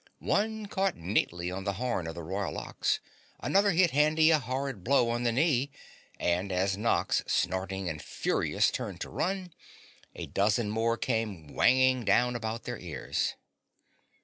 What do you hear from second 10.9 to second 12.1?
came whanging